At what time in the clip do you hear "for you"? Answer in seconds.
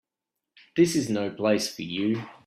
1.75-2.23